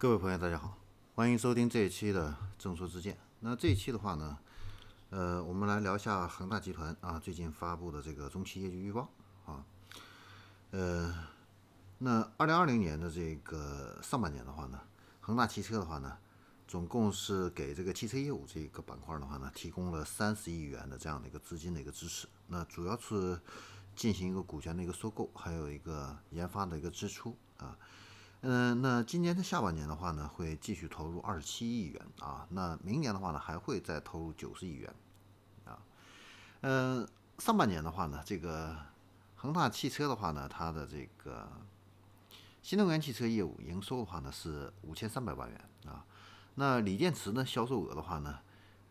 [0.00, 0.78] 各位朋友，大家好，
[1.14, 3.18] 欢迎收听这一期的正说之见。
[3.40, 4.38] 那这一期的话呢，
[5.10, 9.10] 呃，我们来聊一下恒大集团啊最近发布的这个中期业绩预报
[9.44, 9.62] 啊。
[10.70, 11.14] 呃，
[11.98, 14.80] 那二零二零年的这个上半年的话呢，
[15.20, 16.16] 恒大汽车的话呢，
[16.66, 22.26] 总共是给这个汽车业务这个板块的话呢，提供了三十亿元的这样的一个资金的一个支持。
[22.46, 23.38] 那主要是
[23.94, 27.76] 进行一个股权的一个收购，还有一个研发的一个支出啊。
[28.42, 32.46] 嗯，那今年的下半年的话呢，会继续投入二十七亿元啊。
[32.48, 34.94] 那明年的话呢，还会再投入九十亿元
[35.66, 35.78] 啊。
[36.62, 37.06] 嗯，
[37.38, 38.74] 上半年的话呢，这个
[39.36, 41.50] 恒大汽车的话呢，它的这个
[42.62, 46.02] 新能源汽车业务营收的话呢是五千三百万元啊。
[46.54, 48.38] 那锂电池呢销售额的话呢，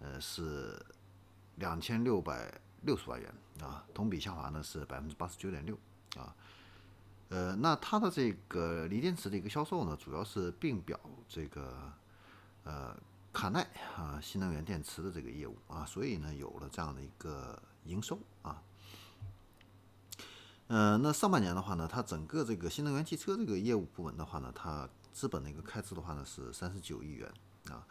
[0.00, 0.78] 呃是
[1.56, 5.74] 两千六百六十万元啊，同比下滑呢是百分之八十九点六
[6.18, 6.36] 啊。
[7.30, 11.92] 呃，那它的这个锂电池的一个销售呢，主要是并表这个
[12.64, 12.96] 呃
[13.34, 18.62] 卡耐啊新能源电池的这个业务啊，所以呢有了这样的一个营收啊。
[20.68, 27.30] 呃，那上半年的话呢，它整个这个新能源汽车这个业务部门的话呢，它资本的一个开支的话呢是三十九亿元
[27.68, 27.86] 啊。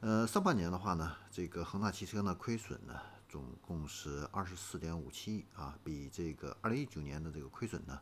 [0.00, 8.00] 呃，上半年的话呢，这个恒大汽车呢亏损呢总共是二十四点五七亿啊，比这个二零一九年的这个亏损呢。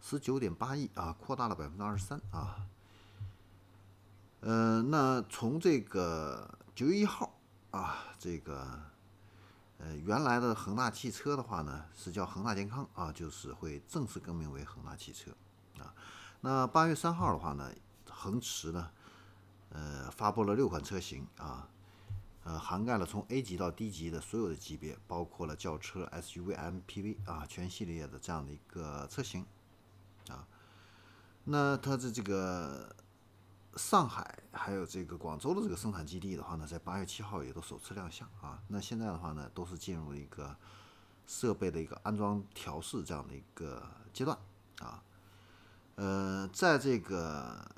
[0.00, 2.66] 十九点八亿啊，扩大了百分之二十三啊。
[4.40, 7.38] 呃，那从这个九月一号
[7.72, 8.80] 啊，这个
[9.78, 15.32] 呃原来的恒大汽车的话呢，是叫恒大健康啊，就是会正式更名为恒大汽车
[15.78, 15.92] 啊。
[16.42, 17.72] 那八月三号的话呢，
[18.08, 18.90] 恒驰呢，
[19.70, 21.68] 呃发布了六款车型啊，
[22.44, 29.44] 呃涵盖了从 A 级到 D 级的所有的级别，包括了轿车、SUV、MPV 啊全系列的这样的一个车型。
[30.28, 30.46] 啊，
[31.44, 32.94] 那它的这个
[33.76, 38.62] 上海还有这个广州的这个生产基地的话呢，在八月七号也都首次亮相啊。
[38.68, 40.56] 那现在的话呢，都是进入一个
[41.26, 44.36] 设备的一个安装调试这样的一个阶段
[44.78, 45.02] 啊。
[45.96, 47.70] 呃，在这个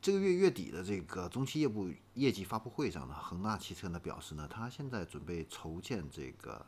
[0.00, 6.66] 这个月月底的这个中期业务业绩发布会上呢，恒大汽车呢表示呢，它现在准备筹建这个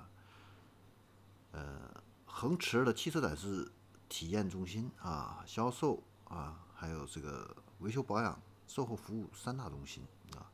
[1.50, 1.90] 呃
[2.24, 3.72] 恒驰的汽车展示。
[4.08, 10.04] 体验中心啊，销售啊，还有这个维修保养、售后服务三大中心
[10.36, 10.50] 啊。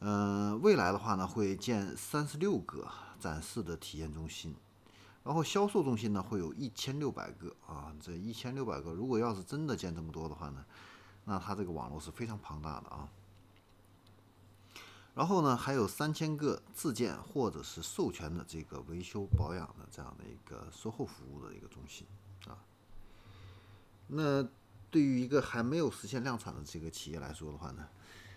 [0.00, 2.88] 嗯，未来的话呢，会建三十六个
[3.18, 4.54] 展示的体验中心，
[5.24, 7.94] 然后销售中心呢会有一千六百个啊。
[8.00, 10.64] 这一千六百个，如果要是真的建这么多的话呢，
[11.24, 13.08] 那它这个网络是非常庞大的啊。
[15.16, 22.06] 然后呢，还有三千个自建或者是授权的这个维修保养的这样的一个售后服务的一个中心
[22.46, 22.58] 啊。
[24.08, 24.46] 那
[24.90, 27.88] 对于一个还没有实现量产的这个企业来说的话呢，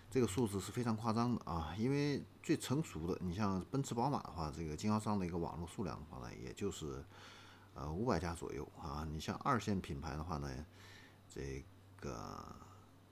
[0.09, 1.75] 这个数字是非常夸张的啊。
[1.77, 7.03] 因为最成熟的，你像奔驰、宝马的话，这个经销商的一个网络数量的话呢，也就是
[7.73, 9.05] 呃五百家左右啊。
[9.11, 10.49] 你像二线品牌的话呢，
[11.27, 11.61] 这
[11.97, 12.55] 个。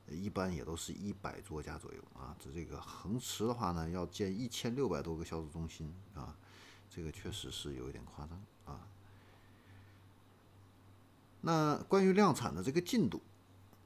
[0.09, 6.33] 一般也都是一百多家左右啊，这这个恒驰的话呢，要建一千六百多个销售中心啊，
[6.89, 8.87] 这个确实是有一点夸张啊。
[11.41, 13.21] 那关于量产的这个进度，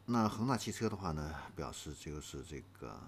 [0.05, 2.99] 那恒大汽车的话呢，表示就是这个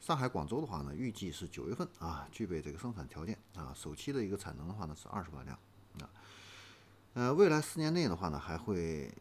[0.00, 5.58] 上海、广州的话呢，预计是九月份啊，具备这个生产条件啊，首期的一个产能的话呢是二十万辆
[6.00, 6.08] 啊，
[7.12, 9.12] 呃，未来四年内的话呢，还会。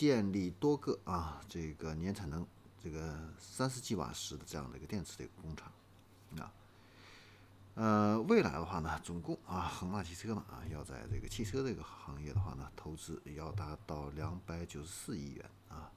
[0.00, 2.46] 建立多个啊，这个年产能
[2.82, 5.70] 这个三十 g 瓦时的这样的一个电池的一个工厂，
[6.38, 6.50] 啊，
[7.74, 15.92] 呃，未来的话呢，总共啊，恒大汽车呢啊，要在这个汽车这个行业的话呢，投资要达到两百九十四亿元啊，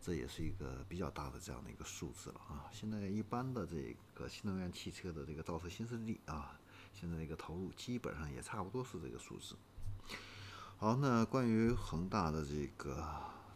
[0.00, 2.64] 这也是一个比较大的这样的一个数字了啊。
[2.72, 6.58] 现在一般的这个新能源汽车的这个造车新势力啊，
[6.94, 9.54] 现在这个投入基本上也差不多是这个数字。
[10.78, 13.02] 好，那关于恒大的这个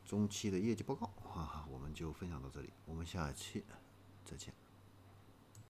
[0.07, 3.63] 中期的业绩报告啊，我们就分享到这里，我们下期
[4.25, 4.60] 再见。